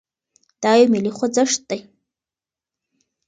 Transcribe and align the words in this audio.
دا 0.61 0.71
يو 0.79 0.87
ملي 0.93 1.11
خوځښت 1.17 1.59
دی. 1.69 1.79